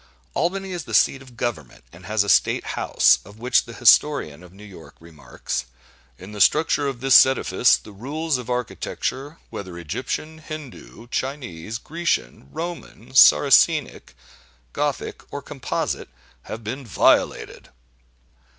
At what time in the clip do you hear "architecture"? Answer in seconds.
8.49-9.37